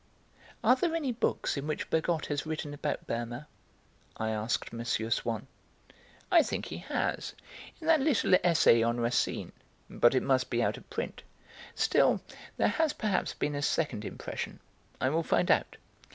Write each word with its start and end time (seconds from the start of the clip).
"Are 0.63 0.75
there 0.75 0.95
any 0.95 1.11
books 1.11 1.57
in 1.57 1.67
which 1.67 1.91
Bergotte 1.91 2.25
has 2.25 2.43
written 2.43 2.73
about 2.73 3.05
Berma?" 3.05 3.45
I 4.17 4.31
asked 4.31 4.73
M. 4.73 4.83
Swann. 4.83 5.45
"I 6.31 6.41
think 6.41 6.65
he 6.65 6.77
has, 6.79 7.35
in 7.79 7.85
that 7.85 7.99
little 8.01 8.33
essay 8.43 8.81
on 8.81 8.99
Racine, 8.99 9.51
but 9.91 10.15
it 10.15 10.23
must 10.23 10.49
be 10.49 10.63
out 10.63 10.77
of 10.77 10.89
print. 10.89 11.21
Still, 11.75 12.19
there 12.57 12.67
has 12.69 12.93
perhaps 12.93 13.35
been 13.35 13.53
a 13.53 13.61
second 13.61 14.03
impression. 14.03 14.59
I 14.99 15.09
will 15.09 15.21
find 15.21 15.51
out. 15.51 15.77